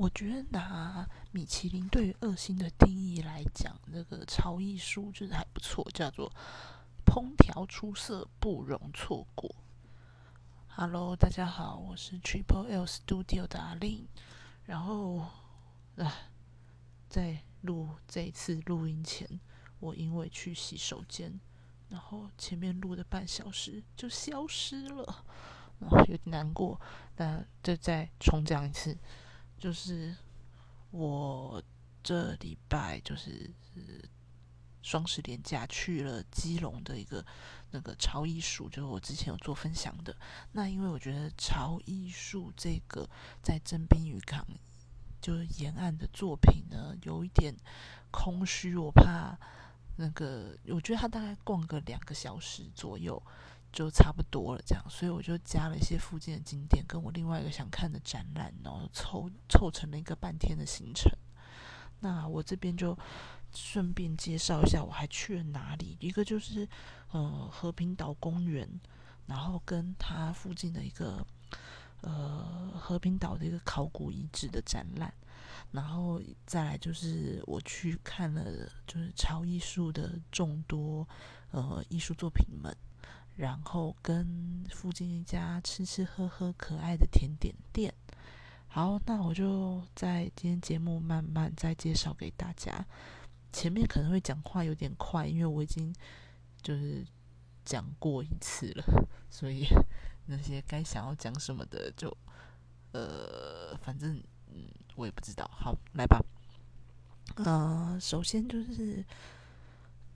[0.00, 6.32] 我觉得拿米其林对于二星的定义来讲，那个超艺术就是还不错，叫做
[7.04, 9.54] 烹调出色，不容错过。
[10.68, 14.08] Hello，大家好，我是 Triple L Studio 的阿令。
[14.64, 15.18] 然后
[15.98, 16.30] 啊，
[17.10, 19.28] 在录这一次录音前，
[19.80, 21.38] 我因为去洗手间，
[21.90, 25.26] 然后前面录的半小时就消失了，
[25.78, 26.80] 然后有点难过。
[27.18, 28.96] 那就再重讲一次。
[29.60, 30.16] 就是
[30.90, 31.62] 我
[32.02, 33.50] 这礼拜就是
[34.82, 37.24] 双十连假去了基隆的一个
[37.70, 40.16] 那个潮艺术，就是我之前有做分享的。
[40.52, 43.06] 那因为我觉得潮艺术这个
[43.42, 44.44] 在正滨渔港
[45.20, 47.54] 就是沿岸的作品呢，有一点
[48.10, 49.38] 空虚，我怕
[49.96, 53.22] 那个，我觉得他大概逛个两个小时左右。
[53.72, 61.10] 就差不多了，这样，所以我就加了一些附近的景点，跟我另外一个想看的展览，然后凑凑成了一个半天的行程。
[62.00, 62.98] 那我这边就
[63.54, 65.96] 顺便介绍一下，我还去了哪里。
[66.00, 66.68] 一个就是
[67.12, 68.68] 呃和平岛公园，
[69.26, 71.24] 然后跟它附近的一个
[72.00, 75.12] 呃和平岛的一个考古遗址的展览，
[75.70, 78.44] 然后再来就是我去看了
[78.86, 81.06] 就是潮艺术的众多
[81.50, 82.74] 呃艺术作品们。
[83.40, 87.92] 然后跟附近一家吃吃喝喝可爱的甜点店。
[88.68, 92.84] 好，那我就在今天节目慢慢再介绍给大家。
[93.50, 95.92] 前面可能会讲话有点快，因为我已经
[96.60, 97.02] 就是
[97.64, 98.84] 讲过一次了，
[99.30, 99.66] 所以
[100.26, 102.14] 那些该想要讲什么的就
[102.92, 105.50] 呃，反正嗯，我也不知道。
[105.50, 106.22] 好，来吧。
[107.36, 109.02] 呃，首先就是。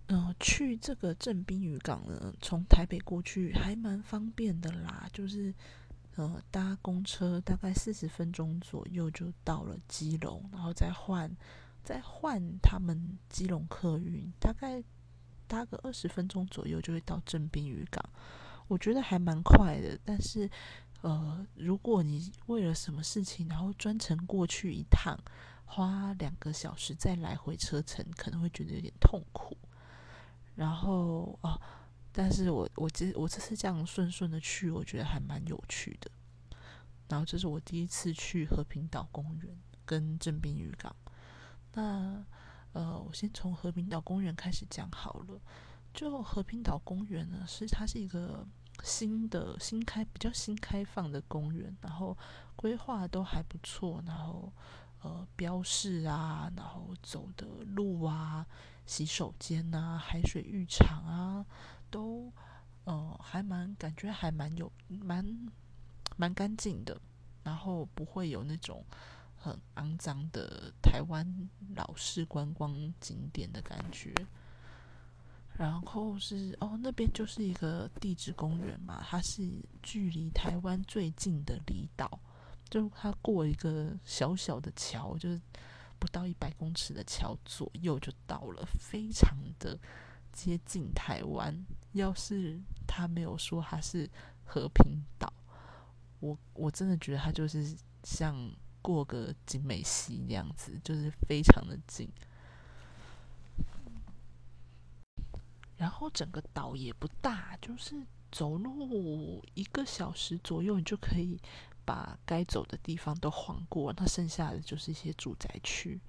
[0.08, 5.08] 嗯，去这个正滨渔港呢，从台北过去还蛮方便的啦。
[5.10, 5.54] 就是，
[6.16, 11.34] 呃，搭公车大概四十分钟左右就到了基隆，然后再换，
[11.82, 14.84] 再换他们基隆客运，大概
[15.46, 18.04] 搭个二十分钟左右就会到正滨渔港。
[18.68, 19.98] 我觉得还蛮快的。
[20.04, 20.50] 但是，
[21.00, 25.18] 呃，如果你为了什么事情，然后专程过去一趟，
[25.64, 29.56] 花两个小时再来回车程，可能会觉得有点痛苦。
[30.54, 31.60] 然后哦，
[32.12, 36.10] 但是我我这我这次这样顺顺的去，我觉得还蛮有趣的。
[37.08, 40.94] 然后这是我第一次去和平岛公园跟正滨渔港。
[41.74, 42.24] 那
[42.72, 45.40] 呃，我先从和平岛公园开始讲好了。
[45.92, 48.44] 就和平岛公园呢，是它是一个
[48.82, 52.16] 新的新开比较新开放的公园，然后
[52.56, 54.52] 规划都还不错，然后
[55.02, 58.44] 呃标示啊，然后走的路啊。
[58.86, 61.46] 洗手间呐，海水浴场啊，
[61.90, 62.32] 都
[62.84, 65.24] 呃还蛮感觉还蛮有蛮
[66.16, 67.00] 蛮干净的，
[67.42, 68.84] 然后不会有那种
[69.36, 71.26] 很肮脏的台湾
[71.74, 74.14] 老式观光景点的感觉。
[75.56, 79.48] 然后是哦，那边就是一个地质公园嘛，它是
[79.82, 82.20] 距离台湾最近的离岛，
[82.68, 85.40] 就它过一个小小的桥，就是。
[86.04, 89.78] 不到一百公尺的桥左右就到了，非常的
[90.34, 91.64] 接近台湾。
[91.92, 94.06] 要是他没有说他是
[94.44, 95.32] 和平岛，
[96.20, 98.36] 我我真的觉得他就是像
[98.82, 102.06] 过个景美溪那样子，就是非常的近。
[105.78, 111.40] 然后整个岛也不大，就是走路一个小时左右，你就可以。
[111.84, 116.00] 把该走的地方都晃过，那剩下的就是一些住宅区。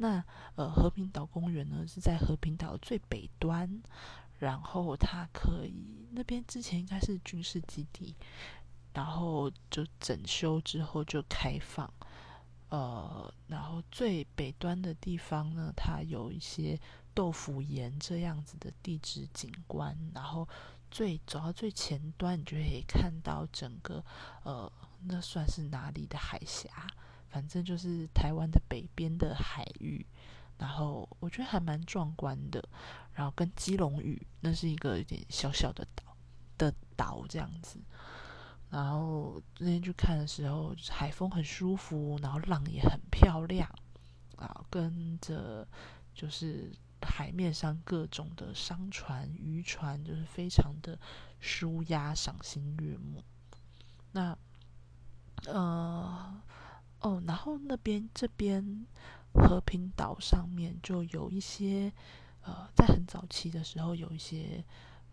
[0.00, 0.22] 那
[0.54, 3.82] 呃，和平岛公园呢是在和平岛最北端，
[4.38, 5.74] 然后它可以
[6.12, 8.14] 那边之前应该是军事基地，
[8.94, 11.92] 然后就整修之后就开放。
[12.68, 16.78] 呃，然后最北端的地方呢，它有一些
[17.12, 20.48] 豆腐岩这样子的地质景观，然后
[20.92, 24.04] 最走到最前端，你就可以看到整个
[24.44, 24.70] 呃。
[25.04, 26.68] 那算是哪里的海峡？
[27.30, 30.06] 反正就是台湾的北边的海域，
[30.56, 32.66] 然后我觉得还蛮壮观的。
[33.12, 36.16] 然后跟基隆屿，那是一个有点小小的岛
[36.56, 37.78] 的岛这样子。
[38.70, 43.68] 然后那天去看的时候，海风很舒服，然后浪也很漂亮
[44.36, 45.68] 啊，跟着
[46.14, 46.72] 就是
[47.02, 50.98] 海面上各种的商船、渔船，就是非常的
[51.40, 53.22] 舒压、赏心悦目。
[54.12, 54.34] 那。
[55.46, 56.42] 呃，
[57.00, 58.86] 哦，然后那边这边
[59.34, 61.92] 和平岛上面就有一些，
[62.42, 64.64] 呃，在很早期的时候有一些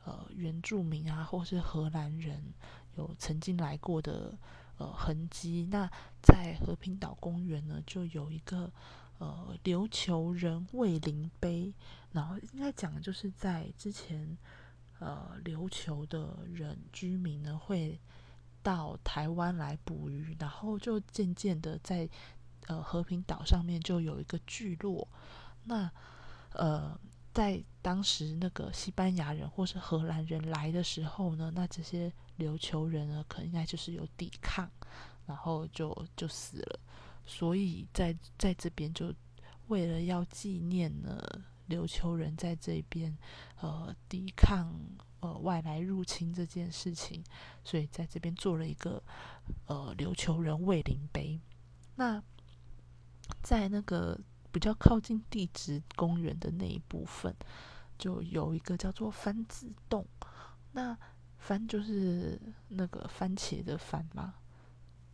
[0.03, 2.41] 呃原住民啊，或是荷兰人
[2.95, 4.37] 有曾经来过的
[4.77, 5.67] 呃痕迹。
[5.69, 5.89] 那
[6.21, 8.71] 在和平岛公园呢，就有一个
[9.19, 11.73] 呃琉球人慰灵碑，
[12.11, 14.37] 然后应该讲的就是在之前
[14.99, 17.99] 呃琉球的人居民呢会
[18.65, 22.09] 到台湾来捕鱼，然后就渐渐的在
[22.65, 25.07] 呃和平岛上面就有一个聚落。
[25.63, 25.89] 那
[26.51, 26.99] 呃。
[27.35, 34.71] 在当时那个西班牙人或是荷兰人来的时候呢，那这些琉球人呢，可能应该就是有抵抗，
[35.25, 36.79] 然后就就死了。
[37.25, 39.13] 所以在在这边就
[39.67, 41.21] 为了要纪念呢
[41.67, 43.13] 琉球人在这边
[43.59, 44.73] 呃抵抗
[45.25, 47.23] 呃外来入侵这件事情，
[47.63, 49.01] 所以在这边做了一个
[49.67, 51.39] 呃琉球人慰灵碑。
[51.95, 52.21] 那
[53.41, 54.19] 在那个。
[54.55, 57.35] 比较靠近地质公园的那一部分，
[57.97, 60.07] 就有一个叫做番子洞。
[60.71, 60.97] 那
[61.37, 62.39] 番就是
[62.69, 64.35] 那个番茄的番吗？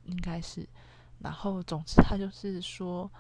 [0.04, 0.70] 应该是。
[1.18, 3.12] 然后总之，它就是说，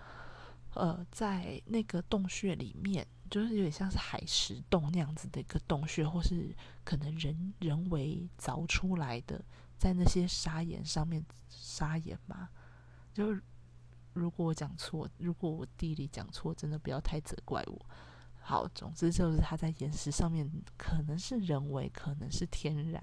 [0.75, 9.43] 呃，在那个洞穴里面，就是有点像是海石洞那样子的一个洞穴，或是可能人人为凿出来的，
[9.79, 12.49] 在那些砂岩上面砂岩嘛，
[13.11, 13.35] 就。
[14.13, 17.85] 如果我讲错，如果我地理讲错，真的不要太责怪我。
[18.41, 23.01] 好，总之就是它在岩石上面，可能是人为，可能是天然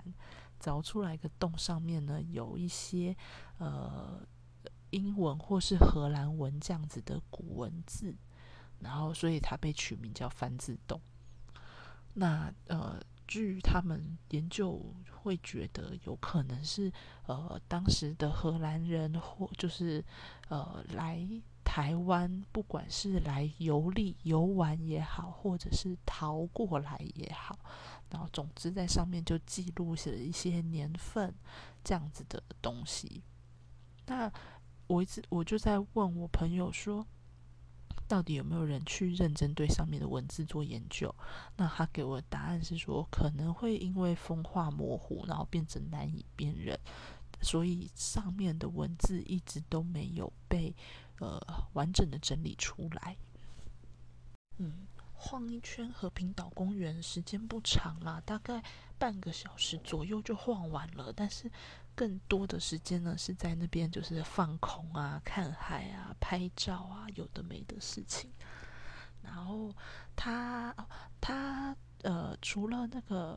[0.61, 3.17] 凿出来一个洞，上面呢有一些
[3.57, 4.21] 呃
[4.91, 8.15] 英文或是荷兰文这样子的古文字，
[8.81, 11.01] 然后所以它被取名叫番字洞。
[12.15, 13.01] 那呃。
[13.31, 14.83] 据他们研究，
[15.13, 16.91] 会觉得有可能是
[17.27, 20.03] 呃当时的荷兰人或就是
[20.49, 21.29] 呃来
[21.63, 27.59] 台湾，不管是来游历游玩也好，或者是逃过来也好，
[28.09, 31.35] 然后总之在上面就记录了一些年份
[31.85, 33.23] 这样子的东西。
[34.07, 34.33] 那
[34.87, 37.07] 我一直我就在问我朋友说。
[38.09, 41.15] 到底有没有人去认真对上面的文字做研究？
[41.57, 46.77] 那他给我的答案是说，可能会因为风化模糊，然后变成难以辨认，
[47.43, 50.75] 所以上面的文字一直都没有被
[51.21, 51.39] 呃
[51.75, 53.17] 完整的整理出来。
[54.57, 58.65] 嗯，晃一圈和平岛公园时间不长啦，大概
[58.99, 61.51] 半个小时左右就晃完了，但是。
[61.99, 68.31] 更多的时间呢，是在那边就是放空啊、看海啊、拍照啊，有的没的事情。
[69.21, 69.75] 然后
[70.15, 70.73] 他
[71.21, 73.37] 他呃，除了那个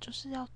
[0.00, 0.48] 就是要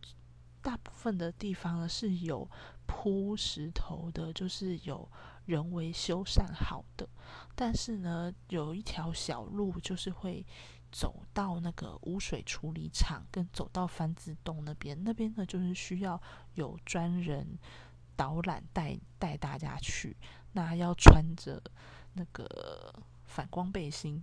[0.63, 2.49] 大部分的地方呢是有
[2.87, 5.11] 铺石头的，就是有
[5.47, 7.09] 人为修缮好的，
[7.57, 10.47] 但是呢，有一条小路就是会。
[10.93, 16.21] 走到那个污水处理厂，跟走到番字洞那边，那边呢就是需要
[16.55, 17.59] 有专人
[18.15, 20.17] 导览带带大家去。
[20.53, 21.61] 那要穿着
[22.13, 22.95] 那个
[23.25, 24.23] 反光背心，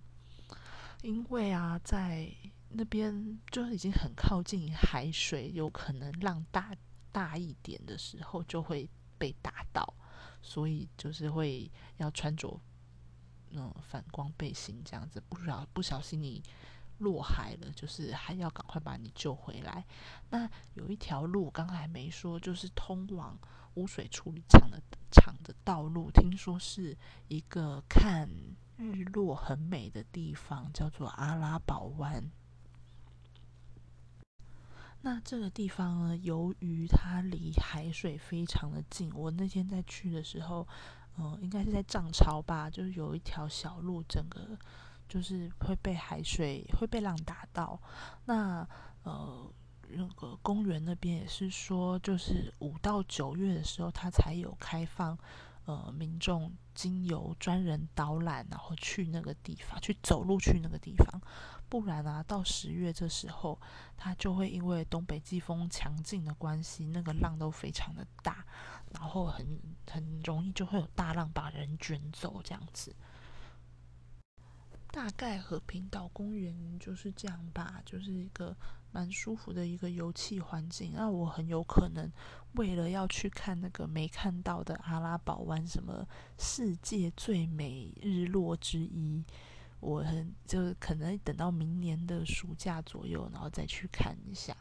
[1.02, 2.32] 因为啊，在
[2.70, 6.72] 那边就是已经很靠近海水，有可能浪大
[7.12, 8.88] 大一点的时候就会
[9.18, 9.92] 被打到，
[10.40, 12.62] 所以就是会要穿着。
[13.52, 16.44] 嗯，反光背心这样子，不小不小心你
[17.00, 19.86] 落海了，就是还要赶快把你救回来。
[20.30, 23.38] 那有一条路刚才没说，就是通往
[23.76, 24.82] 污水处理厂的
[25.12, 26.98] 厂的道路，听说是
[27.28, 28.30] 一个看
[28.78, 32.30] 日落很美的地方，叫做阿拉堡湾。
[35.02, 40.68] 那这个地方呢，由于它离海水非常的近，我那天在去的时候。
[41.20, 44.40] 嗯，应该是在涨潮吧，就是有一条小路，整个
[45.08, 47.78] 就是会被海水会被浪打到。
[48.26, 48.66] 那
[49.04, 49.52] 呃，
[49.90, 55.18] 那个公园那边也是说，就是五到九月的时候，它才有开放，
[55.70, 61.22] 呃，民众经由专人导览，然后去那个地方去走路去那个地方。
[61.70, 63.62] 不然啊，到十月这时候，
[63.96, 68.44] 它就会因为东北季风强劲的关系，那个浪都非常的大。
[68.92, 69.46] 然后很
[69.88, 72.96] 很容易就会有大浪把人卷走，这样子。
[74.88, 78.58] 大概和平岛公园就是这样吧，就是一个
[78.92, 80.94] 蛮舒服的一个油气环境。
[80.94, 82.12] 那我很有可能
[82.54, 89.24] 为了要去看那个没看到的阿拉堡湾，什么世界最美日落之一，
[89.80, 94.56] 我很就可能等到明年的暑假左右，然后再去看一下。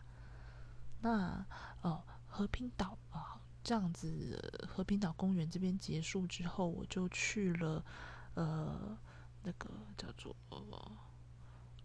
[1.00, 1.47] 那
[1.82, 3.40] 哦，和平岛啊。
[3.61, 7.85] 这样子，和平岛公园这边结束之后，我就去了，
[8.32, 8.97] 呃，
[9.42, 10.35] 那个叫做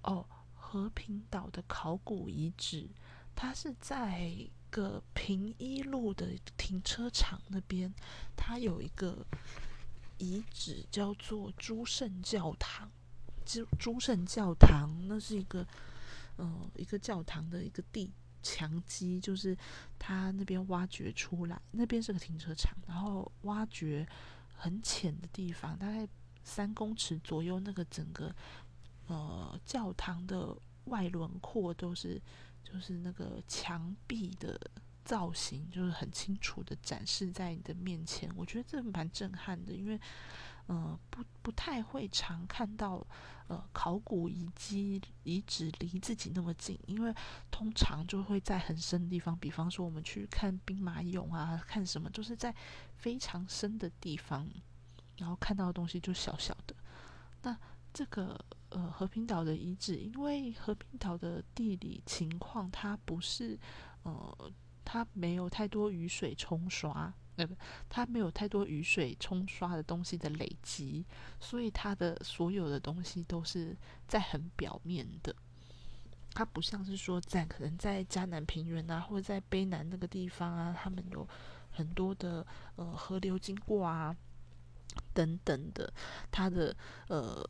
[0.04, 0.26] 哦，
[0.74, 2.90] 和平岛的考古遗址，
[3.36, 4.36] 它是在
[4.72, 7.94] 个平一路的停车场那边，
[8.36, 9.24] 它有一个
[10.18, 12.90] 遗址，叫做诸圣教堂。
[13.46, 15.64] 诸诸圣教堂，那是一个
[16.38, 18.10] 呃一个教堂的一个地
[18.42, 19.56] 墙基，就是
[20.00, 24.08] 它那边挖掘出来，那边是个停车场，然后挖掘
[24.56, 26.08] 很浅的地方，大概
[26.44, 28.34] 三公尺左右，那个整个
[29.08, 30.56] 呃教堂的
[30.86, 32.22] 外轮廓都是。
[32.64, 34.60] 就是那个墙壁的
[35.06, 38.28] 造型，就是很清楚的展示在你的面前。
[38.36, 40.00] 我觉得这蛮震撼的，因为
[40.66, 43.06] 呃不不太会常看到
[43.48, 47.14] 呃考古遗迹遗址离自己那么近，因为
[47.52, 52.56] 通常就会在很深的地方，比方说我们去看兵马俑啊，看什么都是在
[52.96, 54.50] 非常深的地方，
[55.18, 56.76] 然后看到的东西就小小的。
[57.44, 57.56] 那
[57.94, 58.38] 这个。
[58.76, 63.56] 呃，和平岛的遗址，因为和平岛的地理情况，它不是
[64.02, 64.52] 呃，
[64.84, 67.56] 它没有太多雨水冲刷，呃不，
[67.88, 71.06] 它没有太多雨水冲刷的东西的累积，
[71.40, 75.36] 所以它的所有的东西都是在很表面的。
[76.34, 81.30] 它不像是说在可能在迦南平原啊，或者在卑南那个地方啊，他们有
[81.70, 82.44] 很多的
[82.76, 84.18] 呃河流经过啊
[85.14, 85.94] 等等的，
[86.32, 86.76] 它的
[87.08, 87.48] 呃。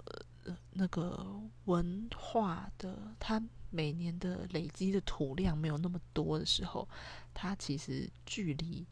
[0.71, 6.87] 那个文化的，它每年的累积的土量没有那么多的时候，
[7.33, 8.85] 它其实距离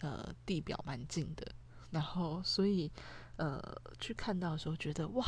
[0.00, 1.46] 呃地表蛮近的，
[1.90, 2.90] 然后所以
[3.36, 3.60] 呃
[3.98, 5.24] 去看到的时候觉得哇，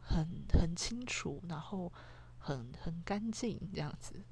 [0.00, 1.92] 很很清楚，然后
[2.38, 4.22] 很很干净这样子。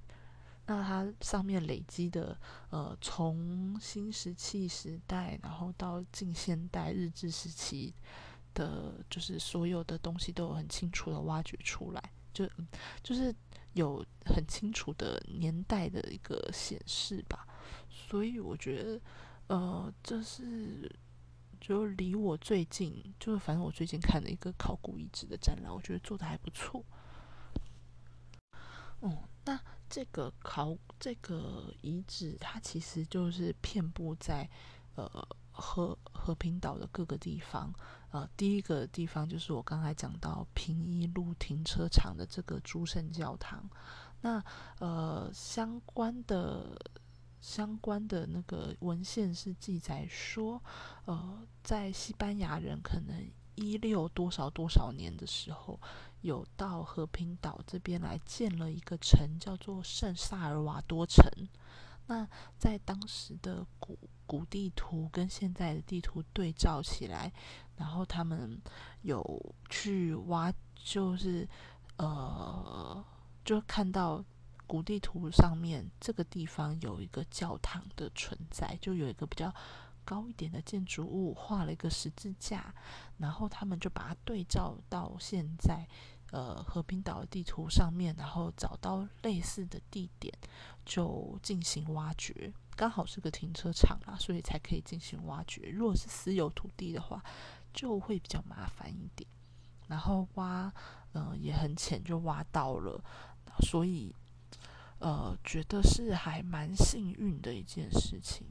[0.67, 2.39] 那它上面累积的
[2.71, 7.95] 呃，从新石器时代，然后到近现代日治时期。
[8.55, 12.49] 的，就是所有的东西都有很清楚的挖掘出来，就
[13.03, 13.35] 就是
[13.75, 17.47] 有很清楚的年代的一个显示吧。
[17.91, 19.01] 所以我觉得，
[19.49, 20.91] 呃，这是
[21.61, 26.85] 就离我最近，就是反正我最近看了一个考古遗址的展览，我觉得做的还不错。
[29.03, 34.49] 嗯，那这个考这个遗址，它其实就是遍布在
[34.95, 37.73] 呃和和平岛的各个地方。
[38.11, 43.69] 呃，第一个地方就是我刚才讲到平一路停车场的这个诸圣教堂。
[44.21, 44.43] 那
[44.79, 46.79] 呃，相关的
[47.41, 50.63] 相关的那个文献是记载说，
[51.05, 55.79] 呃，在西班牙人可能一六多少多少年的时候，
[56.23, 61.25] 有到和平岛这边来建了一个城，叫做圣萨尔瓦多城。
[62.07, 67.33] 那在当时的古古地图跟现在的地图对照起来，
[67.77, 68.61] 然后他们
[69.03, 71.49] 有去挖，就是
[71.97, 73.05] 呃，
[73.45, 74.23] 就看到
[74.67, 79.55] 古地图上面这个地方有一个教堂的存在，就有一个比较
[80.05, 82.75] 高一点的建筑物，画了一个十字架，
[83.17, 85.87] 然后他们就把它对照到现在。
[86.35, 90.37] 呃，和平岛的地图上面，然后找到类似的地点，
[90.85, 92.53] 就进行挖掘。
[92.75, 95.71] 刚好是个停车场啦，所以才可以进行挖掘。
[95.71, 97.23] 如果是私有土地的话，
[97.73, 99.31] 就会比较麻烦一点。
[99.87, 100.73] 然后挖，
[101.13, 103.01] 呃，也很浅，就挖到了。
[103.61, 104.13] 所以，
[104.99, 108.45] 呃，觉得是还蛮幸运的一件事情。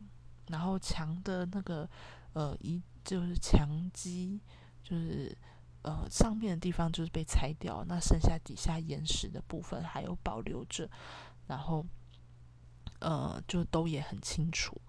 [0.47, 1.89] 然后墙的那个，
[2.31, 4.39] 呃，一就是墙基，
[4.81, 5.37] 就是。
[5.83, 10.89] 呃，上面的地方就是被拆掉，那剩下底下岩石的部分还有保留着，
[11.45, 11.85] 然后
[12.99, 14.79] 呃，就都也很清楚。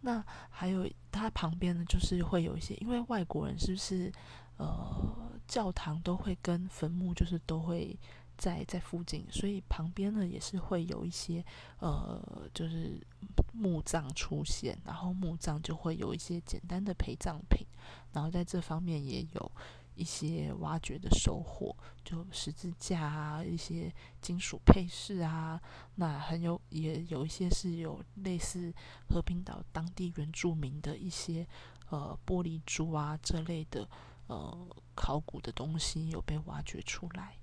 [0.00, 4.12] 那还有它旁边呢，就是会有一些，因为外国人是不是
[4.58, 7.98] 呃，教堂都会跟坟墓就是都会
[8.36, 11.44] 在在附近，所以旁边呢也是会有一些
[11.80, 13.04] 呃，就是
[13.52, 17.66] 墓葬出现，然后墓葬就会有一些简单的陪葬品，
[18.12, 19.52] 然后在这方面也有。
[19.98, 25.60] 一些挖掘的收获，就十字架啊，一些金属配饰啊，
[25.96, 28.72] 那很有也有一些是有类似
[29.08, 31.44] 和平岛当地原住民的一些
[31.90, 33.88] 呃玻璃珠啊这类的
[34.28, 37.36] 呃考古的东西有被挖掘出来。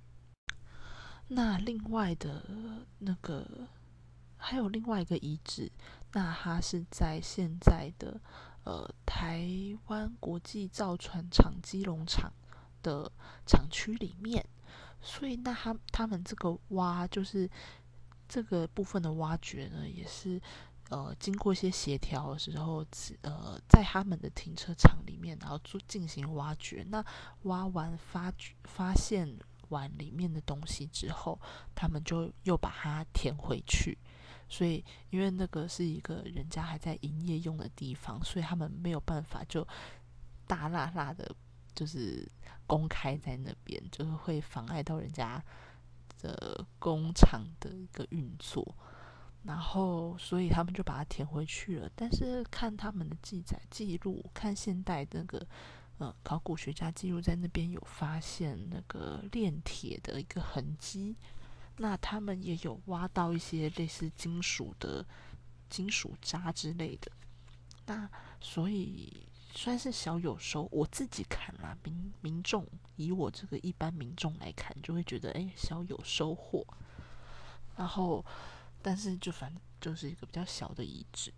[1.28, 3.68] 那另外的那个
[4.38, 5.70] 还有另外一个遗址，
[6.12, 8.18] 那它是在现在的
[8.64, 9.46] 呃台
[9.88, 12.32] 湾国际造船厂基隆厂。
[12.86, 13.10] 的
[13.44, 14.46] 厂区里面，
[15.00, 17.50] 所以那他他们这个挖就是
[18.28, 20.40] 这个部分的挖掘呢，也是
[20.90, 22.86] 呃经过一些协调的时候，
[23.22, 26.86] 呃在他们的停车场里面，然后做进行挖掘。
[26.88, 27.04] 那
[27.42, 28.32] 挖完发
[28.64, 29.36] 发现
[29.70, 31.40] 完里面的东西之后，
[31.74, 33.98] 他们就又把它填回去。
[34.48, 39.66] 所以因为那个是一个人家还在营业用的地方，所以他们没有办法就
[40.46, 41.34] 大辣辣的，
[41.76, 42.28] 就是
[42.66, 45.40] 公开在那边，就是会妨碍到人家
[46.18, 48.74] 的工厂的一个运作。
[49.44, 51.88] 然后，所以他们就把它填回去了。
[51.94, 55.46] 但是看他们的记载记录，看现代那个
[55.98, 61.14] 呃考古学家记录，在那边有发现那个炼铁的一个痕迹。
[61.76, 65.06] 那他们也有挖到一些类似金属的
[65.70, 67.12] 金属渣之类的。
[67.86, 70.68] 那所以算是小有收。
[70.70, 76.64] 我自己看啦，民民众以我这个一般民众来看，就会觉得哎小有收获。
[77.76, 78.24] 然后。
[78.82, 81.32] 但是就反就是一个比较小的遗址，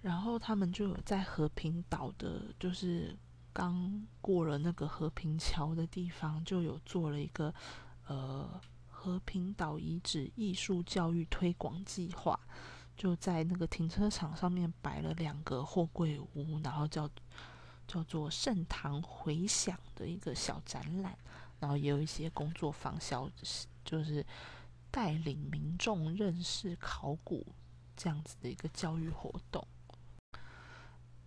[0.00, 3.14] 然后他们就有在和平岛的，就是
[3.52, 7.52] 刚过了那个和平桥的地方，就有做了一个
[8.06, 12.40] 呃和平岛遗址艺术教育推广计划，
[12.96, 17.08] 就在那个停车场上面摆了两个货柜屋，然后叫
[17.86, 21.16] 叫做盛唐回响的一个小展览，
[21.60, 23.30] 然后也有一些工作坊小。
[23.84, 24.26] 就是
[24.90, 27.46] 带领民众认识考古
[27.96, 29.64] 这样子的一个教育活动。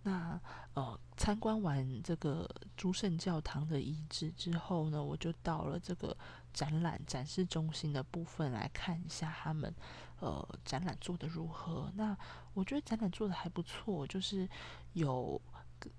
[0.02, 0.38] 那
[0.74, 2.46] 呃，参观完这个
[2.76, 6.14] 诸圣教堂的遗址之后呢，我就到了这个
[6.52, 9.74] 展览展示中心的部分来看一下他们
[10.20, 11.90] 呃展览做的如何。
[11.96, 12.16] 那
[12.54, 14.48] 我觉得展览做的还不错，就是
[14.92, 15.40] 有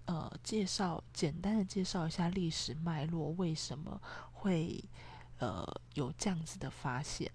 [0.06, 4.02] 呃介绍简单的介绍一下历史脉络，为什么
[4.32, 4.84] 会。
[5.42, 7.32] 呃，有这样子的发现，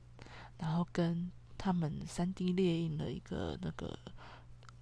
[0.59, 1.29] 然后跟
[1.59, 3.99] 他们三 D 列印了一个那个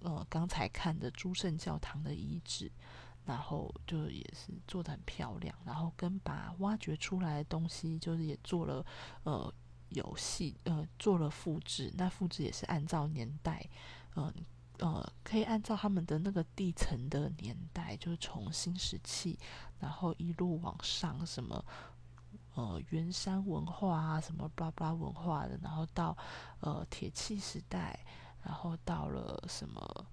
[0.01, 2.71] 呃刚才看的诸圣教堂的遗址，
[3.25, 8.85] 然后就也是做的很漂亮，然后跟把挖掘出来的东西就是也做了
[9.23, 9.51] 呃
[9.95, 13.67] 游戏呃做了复制，那复制也是按照年代，
[14.15, 14.31] 嗯
[14.77, 19.39] 呃可以按照他们的那个地层的年代，就是从新石器，
[19.79, 21.65] 然后一路往上什么。
[22.57, 26.17] 呃，元山文化啊，什么巴拉巴拉文化的，然后到
[26.61, 27.99] 呃铁器时代，
[28.41, 30.07] 然后到了什么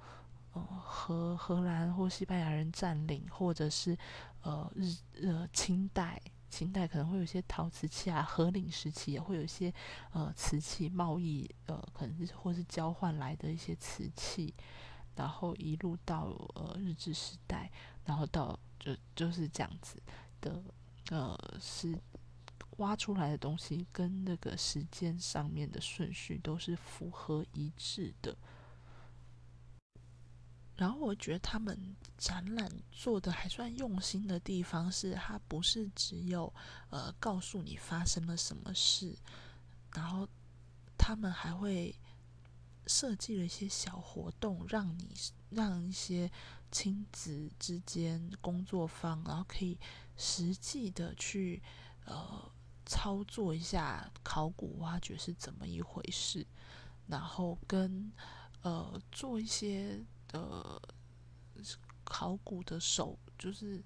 [0.52, 3.96] 呃荷荷兰或西班牙人占领，或者是
[4.40, 4.92] 呃日
[5.22, 6.20] 呃清代，
[6.52, 9.72] 清代可能会有一些陶瓷器啊，和领时期也会有一些
[10.12, 14.54] 呃瓷器贸易，呃可能是或是交换来的一些瓷器，
[15.16, 17.72] 然后一路到呃日治时代，
[18.04, 20.00] 然后到就就是这样子
[20.40, 20.62] 的
[21.10, 21.98] 呃是。
[22.78, 28.34] 挖出来的东西跟那个时间上面的顺序都是符合一致的。
[30.82, 36.52] 然后我觉得他们展览做的还算用心的地方是，它不是只有
[36.90, 39.16] 呃告诉你发生了什么事，
[39.94, 40.28] 然后
[40.98, 41.94] 他们还会
[42.88, 45.14] 设计了一些小活动，让你
[45.50, 46.28] 让一些
[46.72, 49.78] 亲子之间工作坊，然后可以
[50.16, 51.62] 实际的去
[52.06, 52.50] 呃。
[52.84, 56.44] 操作一下考古挖掘是怎么一回事，
[57.06, 58.12] 然后跟
[58.62, 60.80] 呃做一些呃
[62.04, 63.82] 考古的手，就是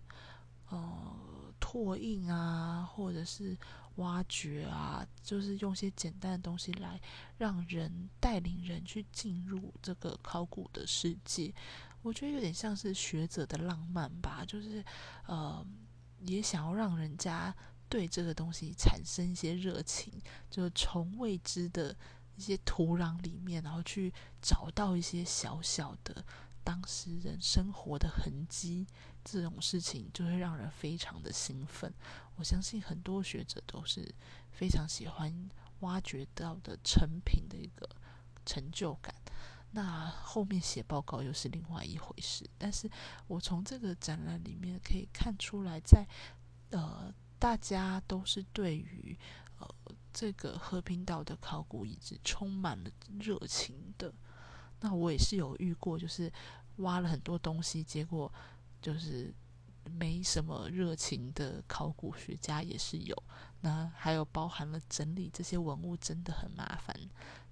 [0.68, 3.56] 呃拓印啊，或者是
[3.96, 7.00] 挖掘啊，就是用些简单的东西来
[7.38, 11.52] 让人带领人去进入这个考古的世界。
[12.02, 14.84] 我觉得有点像是学者的浪漫吧，就是
[15.26, 15.64] 呃
[16.20, 17.54] 也想要让人家。
[17.88, 20.12] 对这个东西产生一些热情，
[20.50, 21.96] 就是从未知的
[22.36, 26.24] 一些土壤里面，然后去找到一些小小的
[26.62, 28.86] 当时人生活的痕迹，
[29.24, 31.92] 这种事情就会让人非常的兴奋。
[32.36, 34.14] 我相信很多学者都是
[34.50, 35.48] 非常喜欢
[35.80, 37.88] 挖掘到的成品的一个
[38.44, 39.14] 成就感。
[39.72, 42.48] 那后面写报告又是另外一回事。
[42.58, 42.88] 但是
[43.26, 46.06] 我从这个展览里面可以看出来，在
[46.70, 47.12] 呃。
[47.38, 49.14] 大家都是对于
[50.18, 54.10] 这个和平岛的考古遗址充满了热情的。
[54.80, 56.32] 那我也是有遇过，就是
[56.76, 58.32] 挖了很多东西，结果
[58.80, 59.30] 就是
[59.90, 63.22] 没什么热情的考古学家也是有。
[63.60, 66.96] 那还有包含了整理这些文物真的很麻烦，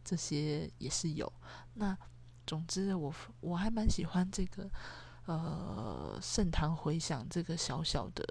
[0.02, 1.30] 这些也是有。
[1.74, 1.94] 那
[2.46, 4.70] 总之，我我还蛮喜欢这个
[5.26, 8.24] 呃盛唐回响这个小小的。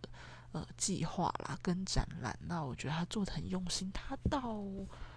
[0.53, 3.91] 呃，计划啦跟展览，那我觉得他做的很用心。
[3.91, 4.53] 他到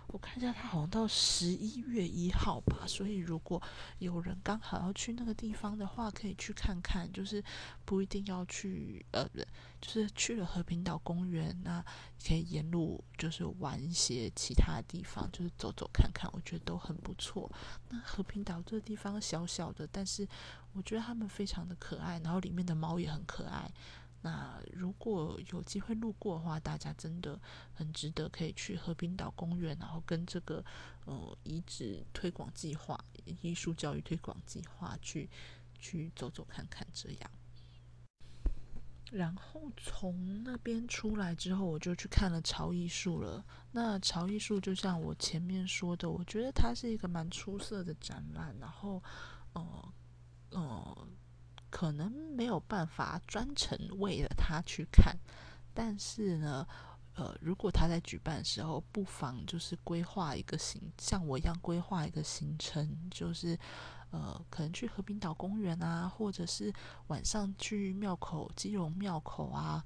[0.09, 2.87] 我看一下，他好像到十一月一号吧。
[2.87, 3.61] 所以如果
[3.99, 7.07] 有人刚好要去那个地方的话，可以去看看。
[7.13, 7.45] 就是
[7.85, 9.29] 不一定要去，呃，
[9.79, 11.85] 就是去了和平岛公园，那
[12.27, 17.51] 可以沿路就是玩一些其他地方，就是走走看看，我觉得都很不错。
[17.91, 20.27] 那和平岛这个地方小小的，但是
[20.73, 23.71] 我觉得他们非常的可爱，然后里面的猫也很可爱。
[24.27, 27.41] 那如果有机会路过的话，大家真的
[27.73, 30.65] 很值得可以去和平岛公园，然后跟这个
[31.05, 35.31] 呃遗址推广计划、艺术教育推广计划去
[35.79, 37.31] 去走走看看这样。
[39.13, 43.45] 然后从那边出来之后，我就去看了潮艺术了。
[43.71, 48.53] 那潮艺术就像我前面说的，我觉得它是一个蛮出色的展览。
[48.59, 49.01] 然后，
[49.53, 49.93] 呃，
[50.51, 51.09] 呃。
[51.77, 55.15] 可能没有办法专程为了他去看，
[55.75, 56.67] 但是呢，
[57.17, 63.59] 呃，如果他在举办的时候，不妨就是规划一个行，像我一样规划一个行程，就是
[64.11, 66.73] 呃，可能去和平岛公园啊，或者是
[67.09, 69.85] 晚上去庙口、基隆庙口啊，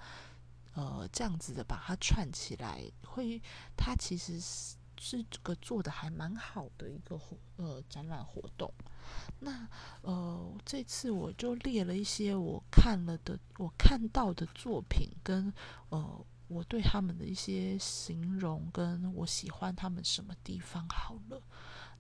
[0.75, 3.43] 呃，这样子的把它串起来，会，
[3.77, 8.71] 它其实是是这个做的还蛮好的一个活呃展览活动。
[9.41, 9.67] 那
[10.03, 15.51] 呃，这次我就列了一些我看了的、我看到的作品，跟
[15.89, 21.43] 呃，我对他们的一些形容，跟我喜欢他们什么地方好了。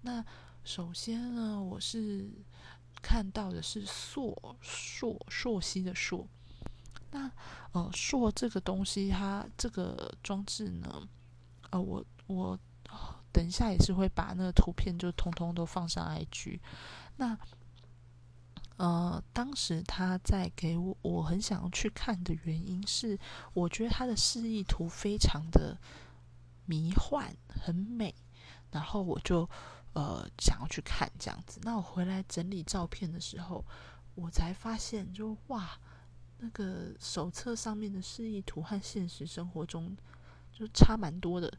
[0.02, 0.22] 那
[0.62, 2.30] 首先呢，我是
[3.00, 6.28] 看到的是朔朔朔西的朔。
[7.12, 7.32] 那
[7.72, 11.08] 呃，朔这个东西，它这个装置呢，
[11.70, 12.56] 呃，我我
[13.32, 16.60] 等一下也是会把那个图片就通通都放上 IG。
[17.16, 17.38] 那，
[18.76, 23.18] 呃，当时他在给我，我很想要去看的原因是，
[23.52, 25.78] 我觉得他的示意图非常的
[26.66, 28.14] 迷幻，很美，
[28.70, 29.48] 然后我就
[29.92, 31.60] 呃想要去看这样子。
[31.62, 33.64] 那我回来整理照片的时候，
[34.14, 35.78] 我才发现，就哇，
[36.38, 39.96] 那个手册上面的示意图和现实生活中
[40.52, 41.52] 就差蛮多的。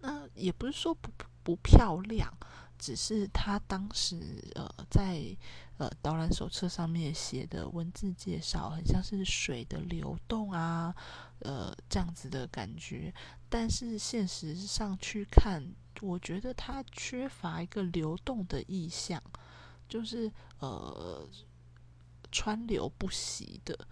[0.00, 1.10] 那也不是说不
[1.42, 2.32] 不漂亮。
[2.78, 4.20] 只是他当时
[4.54, 5.34] 呃在
[5.78, 10.94] 呃导览手册上面写的文字介绍，很像是水的流动啊，
[11.38, 13.10] 呃这样子的感觉。
[13.48, 15.66] 但是现实上去看，
[16.02, 19.22] 我觉得它缺乏一个流动的意象，
[19.88, 21.26] 就是呃
[22.30, 23.88] 川流不息的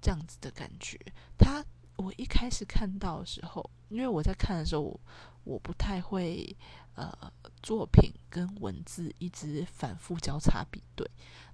[0.00, 0.98] 这样子的感觉。
[1.36, 1.62] 它
[1.96, 5.00] 我一开始看到的时候，因为我在看的时候，我
[5.44, 6.56] 我不太会。
[6.96, 7.12] 呃，
[7.62, 11.06] 作品跟文字一直反复交叉比对。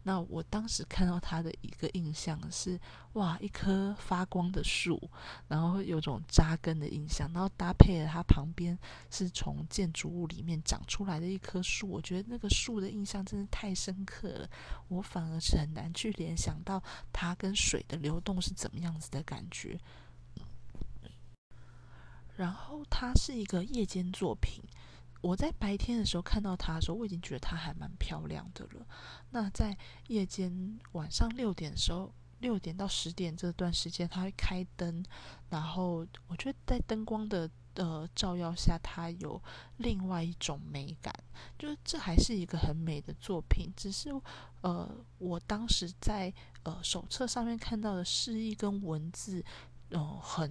[0.05, 2.79] 那我当时看到他的一个印象是，
[3.15, 5.11] 哇，一棵发光的树，
[5.49, 8.79] 然后有种扎根的印象，然后搭配了它旁边
[9.11, 11.89] 是从建筑物里面长出来的一棵树。
[11.89, 14.49] 我觉得那个树的印象真的太深刻了，
[14.87, 16.81] 我反而是很难去联想到
[17.13, 19.77] 它跟水的流动是怎么样子的感觉。
[22.43, 24.61] 然后它是一个夜间作品。
[25.21, 28.85] 我在白天的时候看到它的时候，我已经觉得它还蛮漂亮的了。
[29.31, 29.79] 那在
[30.09, 35.05] 夜间晚上六点的时候，六点到十点这段时间，它会开灯，
[35.51, 39.41] 然后我觉得在灯光的呃照耀下，它有
[39.77, 41.15] 另外一种美感。
[41.57, 44.11] 就是这还是一个很美的作品，只是
[44.63, 49.45] 呃，我当时在呃手册上面看到的示意跟文字，
[49.91, 50.51] 呃很。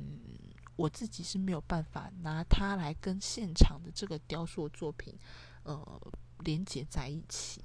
[0.82, 5.15] 我自己是没有办法拿它来跟现场的这个雕塑作品，
[5.62, 7.63] 呃，连接在一起，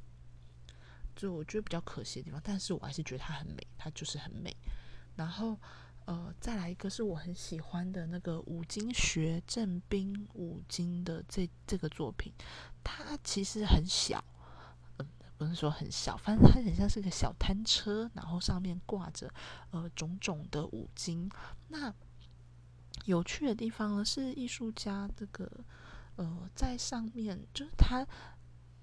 [1.15, 2.39] 就我觉得比较可惜的地方。
[2.45, 4.55] 但是我还是觉得它很美，它就是很美。
[5.15, 5.59] 然后，
[6.05, 12.31] 呃，再来一个是我很喜欢的那个五金学正兵五金的这这个作品，
[12.85, 14.23] 它其实很小，
[14.99, 19.33] 嗯，不是说很小，反正它很像是个小摊车，然后上面挂着
[19.71, 21.31] 呃种种的五金，
[21.69, 21.95] 那。
[23.07, 25.51] 有趣的地方呢，是艺术家这个，
[26.16, 28.07] 呃，在上面就是他，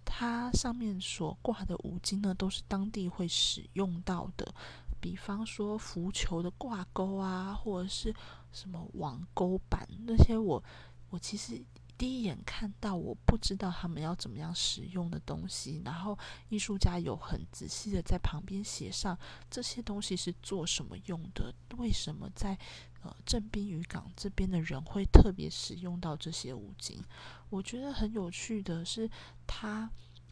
[0.04, 4.54] 他上面所挂的五金呢，都是当地会使用到的，
[5.00, 8.14] 比方说浮球的挂钩啊，或者是
[8.52, 10.64] 什么网钩板那些，我
[11.10, 11.64] 我其实。
[11.98, 16.18] 第一眼看到，我不知道他们要怎么样使用的东西，然后
[16.50, 19.18] 艺术家有很仔细的在旁边写上
[19.50, 22.58] 这些东西是做什么用的，为什么在
[23.04, 27.02] 呃正滨渔港这边的人会特别使用到这些五金。
[27.50, 29.10] 我觉得很有趣的是，
[29.46, 29.90] 他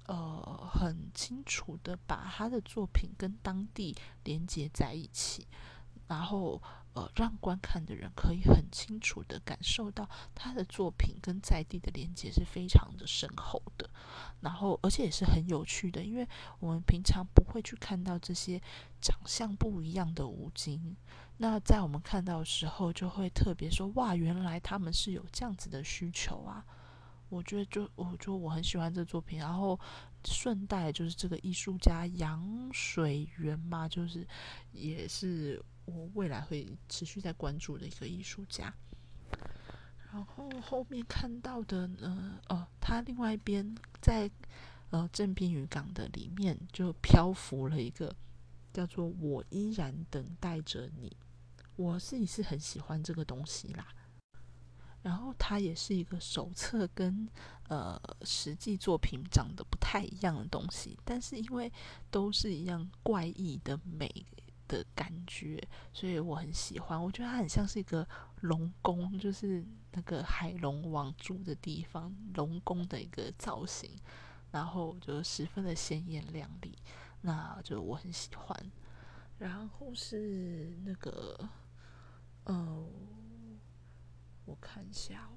[0.08, 5.48] 呃很清楚的把他的作品跟当地连接在一起。
[6.08, 6.62] 然后
[6.94, 13.90] 呃，让观看的人可以很清楚的感受到他的作品跟在地的连接是非常的深厚的，
[14.42, 16.28] 然后而且也是很有趣的，因为
[16.60, 18.62] 我们平常不会去看到这些
[19.00, 20.98] 长相不一样的吴京，
[21.38, 26.66] 那在我们看到的时候，就会特别说哇，原来他们是有这样子的需求啊！
[27.30, 29.80] 我觉得就我就我很喜欢这作品，然后
[30.26, 34.28] 顺带就是这个艺术家杨水源嘛，就是
[34.74, 35.64] 也是。
[35.86, 38.74] 我未来会持续在关注的一个艺术家，
[40.12, 44.30] 然后后面看到的呢，哦，他另外一边在
[44.90, 48.16] 呃正滨渔港的里面就漂浮了一个
[48.72, 51.16] 叫做“我依然等待着你”，
[51.76, 53.88] 我自己是很喜欢这个东西啦。
[55.02, 57.28] 然后它也是一个手册跟
[57.70, 61.72] 呃实际作品长得不太一样的东西，但是因为
[62.12, 64.08] 都是一样怪异的美。
[64.72, 67.02] 的感觉，所以我很喜欢。
[67.04, 68.08] 我觉得它很像是一个
[68.40, 74.00] 龙宫，就是那个海龙王住的地方，龙宫的一个造型，
[74.52, 76.78] 然后就十分的鲜艳亮丽，
[77.22, 78.72] 那就我很喜欢。
[79.38, 81.50] 然后是那个，
[82.46, 82.88] 呃，
[84.46, 85.30] 我看一下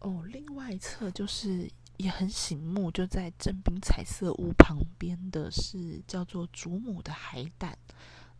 [0.00, 1.70] 哦，哦，另外一侧就是。
[1.98, 7.76] 也很醒目，就在正滨彩色屋旁边的是叫做“祖母的海胆”。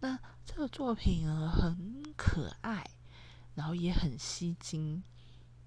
[0.00, 2.88] 那这个作品呢，很可爱，
[3.54, 5.02] 然后也很吸睛，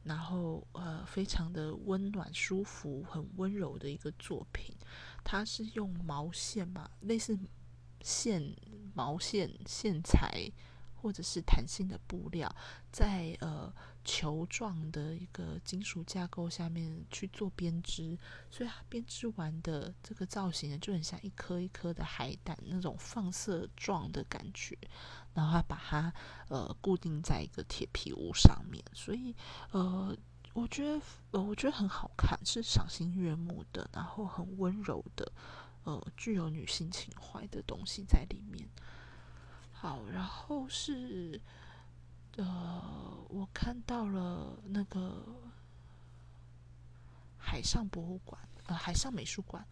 [0.03, 4.73] 然后呃，非常的温暖、舒服、很温柔的一个作品。
[5.23, 7.37] 它是用毛线嘛，类似
[8.01, 8.55] 线、
[8.93, 10.49] 毛线、线材。
[11.01, 12.53] 或者是弹性的布料，
[12.91, 18.17] 在呃球状的一个金属架构下面去做编织，
[18.49, 24.77] 所以它编织完的这个造型呢，就很像一颗一颗的海胆那种放射状的感觉。
[25.33, 26.13] 然后它把它
[26.49, 29.33] 呃固定在一个铁皮屋上面，所以
[29.71, 30.15] 呃
[30.53, 35.31] 我觉得呃我觉得很好看，是赏心悦目的，然后很温柔的，
[35.83, 38.67] 呃具有女性情怀的东西在里面。
[39.81, 41.41] 好，然后是，
[42.37, 45.25] 呃，我看到了那个
[47.39, 49.65] 海上博物馆，呃，海上美术馆，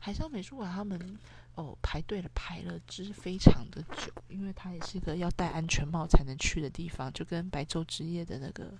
[0.00, 1.16] 海上美术馆他们
[1.54, 8.76] 哦排队了排了之非常的久，因为它也是一个要戴安全帽才能去的地方，就跟白昼之夜的那个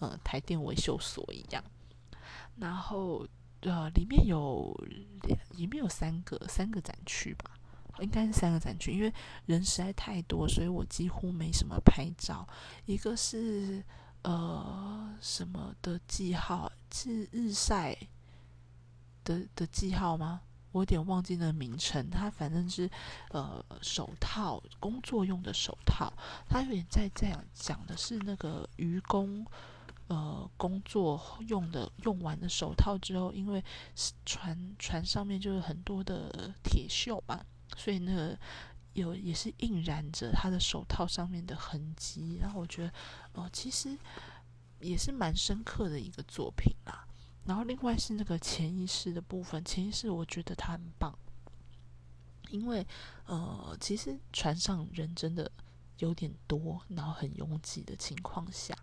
[0.00, 1.64] 呃台电维修所一样。
[2.58, 3.26] 然后
[3.62, 4.78] 呃，里面有
[5.22, 7.52] 两，里面有三个三个展区吧。
[8.00, 9.12] 应该是三个展区，因为
[9.46, 12.46] 人实在太多，所以我几乎没什么拍照。
[12.86, 13.84] 一个是
[14.22, 17.96] 呃什么的记号，是日晒
[19.24, 20.40] 的的记号吗？
[20.72, 22.08] 我有点忘记那名称。
[22.10, 22.88] 它反正是
[23.30, 26.12] 呃手套，工作用的手套。
[26.48, 29.44] 它有点在这样讲的是那个渔工
[30.06, 33.64] 呃工作用的用完的手套之后，因为
[34.24, 37.44] 船船上面就是很多的铁锈嘛。
[37.76, 38.38] 所以那个
[38.92, 42.92] 有也是印染着他的手套上面的痕迹，然后我觉得
[43.32, 43.96] 哦，其实
[44.80, 47.06] 也是蛮深刻的一个作品啦。
[47.44, 51.16] 然后另外是那个潜意识的部分，潜意识我觉得它很棒，
[52.50, 52.86] 因为
[53.26, 55.50] 呃，其实船上人真的
[55.98, 58.76] 有点多，然后很拥挤的情况下，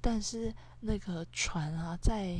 [0.00, 2.36] 但是那个船啊，在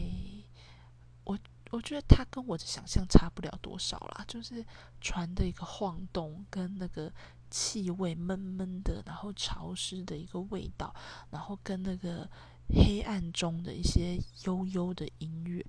[1.24, 1.38] 我。
[1.70, 4.64] 我觉得它跟我的想象差不了多少啦，就是
[5.00, 7.12] 船的一个晃动，跟那个
[7.48, 10.92] 气味闷闷的，然后潮湿的一个味道，
[11.30, 12.28] 然后跟那个
[12.74, 15.64] 黑暗中的一些悠悠的音乐，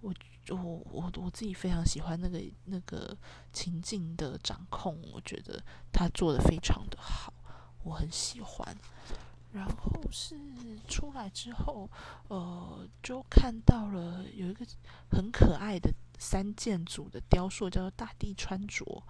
[0.00, 0.14] 我
[0.50, 0.56] 我
[0.90, 3.16] 我我自己非常喜欢那个那个
[3.52, 7.32] 情境的掌控，我觉得他做的非常的好，
[7.82, 8.76] 我很喜欢。
[9.56, 10.36] 然后是
[10.86, 11.90] 出来之后，
[12.28, 14.66] 呃，就看到了有一个
[15.10, 19.02] 很可爱的三件组的雕塑，叫做大地穿着。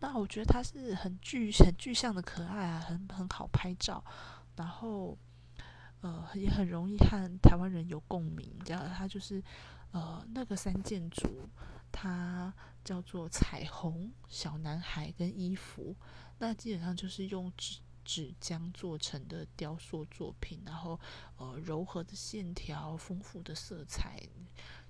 [0.00, 4.04] 那我觉得它是很具很具象的可爱啊，很很好拍照，
[4.56, 5.16] 然后
[6.00, 8.52] 呃也很容易和台湾人有共鸣。
[8.64, 9.40] 这样，它就是
[9.92, 11.48] 呃那个三件组，
[11.92, 15.94] 它叫做彩虹小男孩跟衣服，
[16.38, 17.52] 那基本上就是用
[18.04, 18.32] 纸。
[18.40, 20.98] 浆做成的雕塑作品，然后
[21.36, 24.20] 呃柔和的线条、丰富的色彩，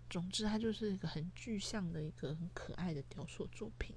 [0.08, 3.94] 总之它就是一个很具象的一个很可爱的雕塑作品。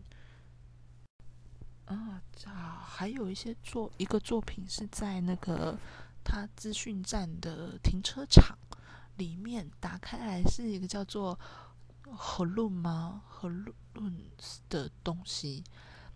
[1.86, 5.78] 啊，这，还有一些作一个作品是在那个
[6.24, 8.58] 他资讯站的停车场
[9.18, 11.40] 里面，打开来是一个叫做
[12.04, 13.24] 和论吗？
[13.28, 13.74] 和论
[14.70, 15.64] 的东西，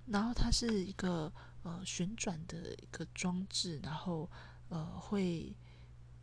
[0.07, 1.31] 然后它是一个。
[1.63, 4.29] 呃旋转的一个装置，然后
[4.69, 5.55] 呃会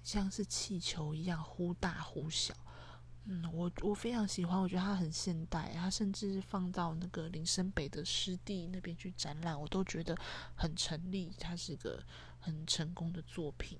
[0.02, 2.54] 像是气球一样忽大忽小。
[3.28, 10.16] 嗯，我我非常喜欢，我觉得它很现代，它甚至放到那个林森北的湿地那边去展览，我都觉得
[10.54, 12.00] 很成立，它是个
[12.38, 13.76] 很成功的作品。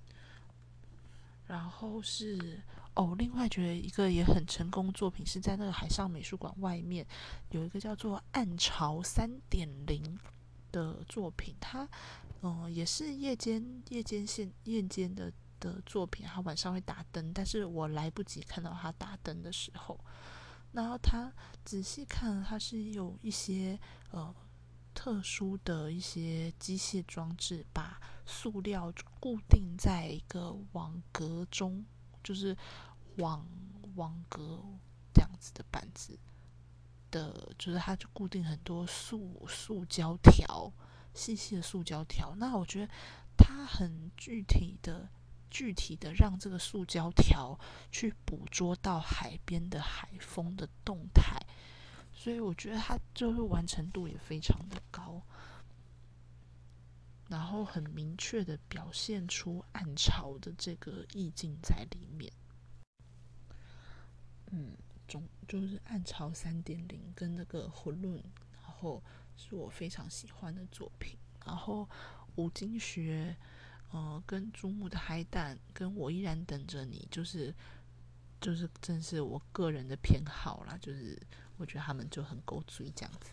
[1.46, 2.60] 然后是
[2.94, 7.06] 哦，另外觉得一个也很成功作品是在那个海上美术馆外面
[7.50, 10.18] 有一个叫做“暗潮三点零”
[10.76, 11.88] 的作品，它
[12.42, 15.32] 嗯也是夜间夜间现夜间的。
[15.58, 19.98] 的作品，他晚上会打灯，但是我来不及看到他打灯的时候。
[20.72, 21.32] 然后他
[21.64, 24.34] 仔细看，他是有一些呃
[24.92, 31.82] 特殊的一些机械装置，把塑料固定在一个网格中，
[32.22, 32.54] 就是
[33.16, 33.48] 网
[33.94, 34.62] 网格
[35.14, 36.18] 这样子的板子
[37.16, 40.72] 的，就是它就固定很多塑塑胶条，
[41.14, 42.34] 细细的塑胶条。
[42.36, 42.92] 那我觉得
[43.36, 45.08] 它很具体的。
[45.48, 47.58] 具体的让这个塑胶条
[47.90, 51.40] 去捕捉到海边的海风的动态，
[52.12, 55.22] 所以我觉得它就是完成度也非常的高，
[57.28, 62.30] 然后很明确的表现出暗潮的这个意境在里面。
[64.50, 64.76] 嗯，
[65.06, 68.22] 中就是暗潮三点零跟那个混论，
[68.62, 69.02] 然后
[69.36, 71.18] 是我非常喜欢的作品。
[71.44, 71.88] 然后
[72.36, 73.36] 五金学。
[73.92, 77.54] 呃，跟珠穆的海胆，跟我依然等着你，就是
[78.40, 80.76] 就是，正是我个人的偏好啦。
[80.82, 81.16] 就是
[81.56, 83.30] 我觉得他们就很够追这样子。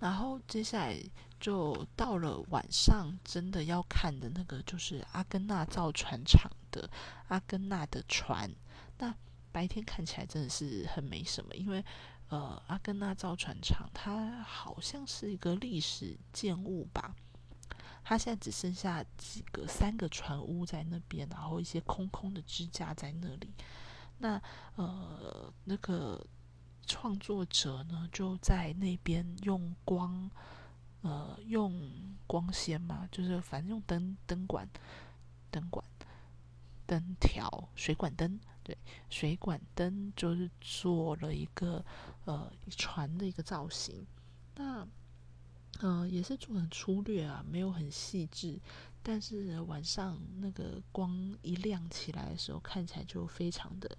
[0.00, 0.98] 然后接下来
[1.38, 6.90] 就到了晚上，真的要看的那个就是阿根纳造船厂的
[7.28, 8.50] 阿根纳的船。
[8.96, 9.14] 那
[9.54, 11.84] 白天看起来真的是很没什么，因为
[12.28, 17.14] 呃，阿根纳造船厂它好像是一个历史建物吧。
[18.02, 23.54] 它现在只剩下几个三个船屋在那边，然后一些空空的支架在那里。
[24.18, 24.42] 那
[24.74, 26.26] 呃，那个
[26.84, 30.28] 创作者呢，就在那边用光，
[31.02, 31.88] 呃，用
[32.26, 34.68] 光纤嘛，就是反正用灯灯管、
[35.50, 35.84] 灯管、
[36.86, 38.76] 灯条、水管灯，对，
[39.08, 41.84] 水管灯就是做了一个
[42.24, 44.04] 呃船的一个造型。
[44.56, 44.86] 那
[45.80, 48.58] 呃，也是做很粗略啊，没有很细致。
[49.02, 53.98] 但是晚上那个光一亮起来的时候，看起来就非常的，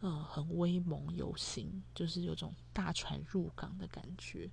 [0.00, 4.48] 呃，很威猛有型，就是有种大船入港的感觉。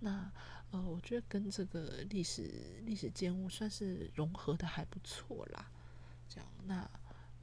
[0.00, 0.30] 那
[0.70, 5.70] 呃，我觉得跟这个历史历史建物算是融合的还不错啦。
[6.28, 6.90] 这样，那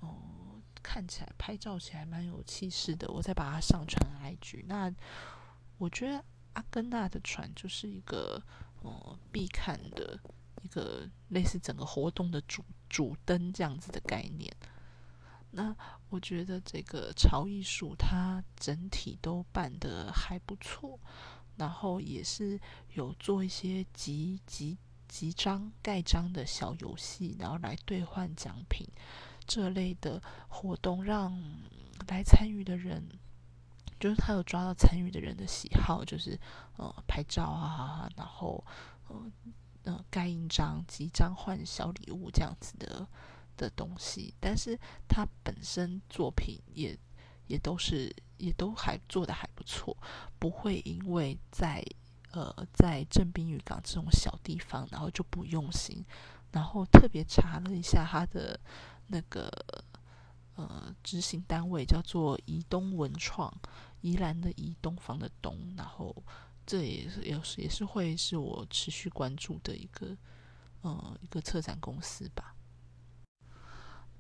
[0.01, 0.44] 哦，
[0.86, 3.12] 看起来拍照起来蛮有气势的。
[3.12, 4.65] 我再把它上传 IG。
[4.67, 4.93] 那
[5.78, 8.41] 我觉得阿根纳的船就是一个。
[8.82, 10.19] 哦，必看的
[10.62, 14.56] 一个类似整个活动的主主灯这样子的概念。
[15.50, 15.76] 那
[16.10, 21.00] 我觉得这个潮艺术它整体都办得还不错，
[21.56, 22.60] 然后也是
[22.93, 28.88] 有做一些集集集章盖章的小游戏，然后来兑换奖品
[29.45, 31.39] 这类的活动，让
[32.08, 33.08] 来参与的人。
[33.97, 36.38] 就是他有抓到参与的人的喜好，就是
[36.75, 38.62] 呃拍照啊，然后
[39.08, 39.31] 呃
[39.84, 43.08] 呃盖印章、集章换小礼物这样子的
[43.55, 44.34] 的东西。
[44.38, 44.77] 但是
[45.08, 46.95] 他本身作品也
[47.47, 49.95] 也都是也都还做的还不错，
[50.38, 51.81] 不会因为在
[52.34, 56.05] 呃在正滨渔港这种小地方，然后就不用心。
[56.51, 58.60] 然后特别查了一下他的
[59.08, 59.50] 那个。
[60.58, 63.54] 呃，执行单位叫做宜东文创，
[64.00, 66.15] 宜兰的宜东方的东，然后
[66.65, 70.15] 这也是也是也是会是我持续关注的一个
[70.80, 72.56] 呃一个策展公司吧。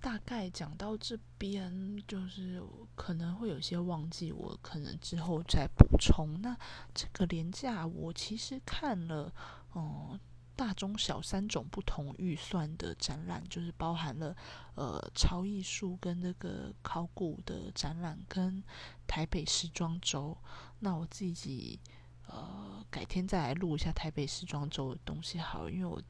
[0.01, 2.61] 大概讲到这边，就是
[2.95, 6.41] 可能会有些忘记，我可能之后再补充。
[6.41, 6.53] 那
[6.93, 9.33] 这个廉价，我其实看了，
[9.73, 10.19] 嗯。
[10.55, 14.33] 大中小三种不同预算的展览，就是包含了
[14.75, 18.63] 呃潮艺术跟那个考古的展览，跟
[19.05, 20.37] 台北时装周。
[20.79, 21.79] 那我自己
[22.27, 26.01] 呃改天再来录一下台北时装周的东西好，因为我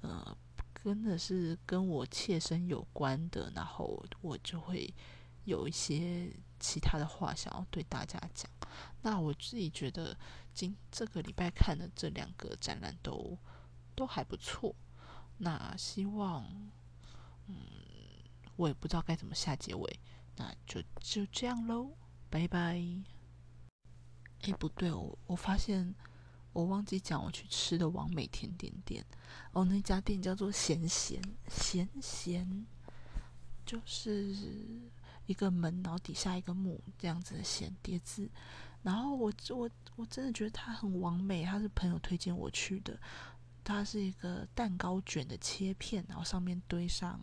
[0.00, 0.36] 呃
[0.82, 4.92] 真的是跟我切身有关的，然后我就会
[5.44, 8.50] 有一些其他的话想要对大家讲。
[9.02, 10.16] 那我自己觉得
[10.54, 13.36] 今这个礼拜看的这两个展览都。
[13.94, 14.74] 都还不错，
[15.38, 16.44] 那希望，
[17.46, 17.56] 嗯，
[18.56, 20.00] 我也不知道该怎么下结尾，
[20.36, 21.92] 那就就这样喽，
[22.30, 22.82] 拜拜。
[24.42, 25.94] 哎，不对，我我发现
[26.52, 29.04] 我忘记讲我去吃的王美甜点店
[29.52, 32.66] 哦，那家店叫做咸咸咸咸，
[33.64, 34.36] 就是
[35.26, 38.28] 一个门，然后底下一个木这样子的咸叠字。
[38.82, 42.98] 然后我我我真的觉得它很完美，它是朋友推荐我去的。
[43.64, 47.20] 它是一个蛋糕卷的切片，然后上面堆上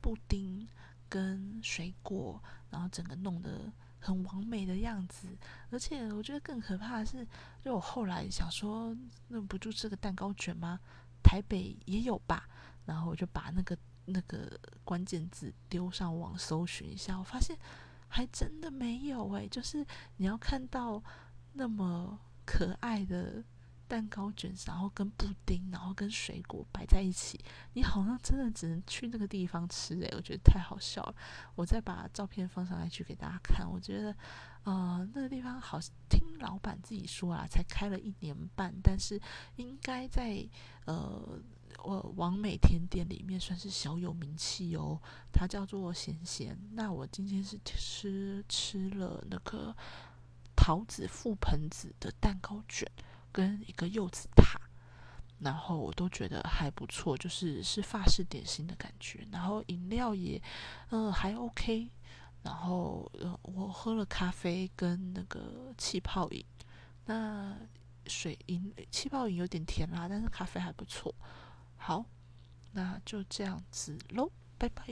[0.00, 0.66] 布丁
[1.08, 5.28] 跟水果，然后整个弄得很完美的样子。
[5.70, 7.26] 而且我觉得更可怕的是，
[7.62, 8.96] 就我后来想说，
[9.28, 10.80] 那不就是个蛋糕卷吗？
[11.22, 12.48] 台北也有吧？
[12.84, 17.56] 然后我就把那个那个关键字丢上网搜寻一下，我发现
[18.08, 21.02] 还真的没有诶，就是你要看到
[21.52, 23.44] 那么可爱的。
[23.88, 27.38] 蛋糕卷，然后跟布丁，然后跟水果摆在一起，
[27.74, 31.14] 你好像真的只能去那个地方吃诶，我觉得太好笑了。
[31.54, 33.70] 我再把照片放上来去给大家看。
[33.70, 34.16] 我觉得，
[34.64, 35.78] 呃，那个地方好，
[36.08, 39.20] 听老板自己说啊，才开了一年半，但是
[39.56, 40.46] 应该在
[40.86, 41.40] 呃，
[41.84, 45.00] 我王美甜点里面算是小有名气哦。
[45.32, 46.58] 它叫做咸咸。
[46.72, 49.74] 那我今天是吃吃了那个
[50.56, 52.90] 桃子覆盆子的蛋糕卷。
[53.36, 54.58] 跟一个柚子塔，
[55.40, 59.28] 然后我都觉得还不错，就是是法式点心的感觉。
[59.30, 60.42] 然后饮料也，
[60.88, 61.90] 嗯，还 OK。
[62.42, 66.42] 然后呃，我喝了咖啡跟那个气泡饮，
[67.04, 67.54] 那
[68.06, 71.14] 水饮气泡饮有点甜啦，但是咖啡还不错。
[71.76, 72.06] 好，
[72.72, 74.86] 那就这样子喽，拜拜。